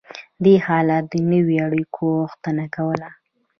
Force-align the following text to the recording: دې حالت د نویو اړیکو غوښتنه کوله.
دې 0.43 0.55
حالت 0.65 1.03
د 1.11 1.13
نویو 1.31 1.63
اړیکو 1.67 2.03
غوښتنه 2.19 2.65
کوله. 2.75 3.09